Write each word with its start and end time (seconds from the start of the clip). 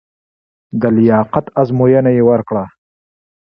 د 0.81 0.83
لیاقت 0.95 1.45
ازموینه 1.61 2.11
یې 2.17 2.23
ورکړه. 2.29 2.63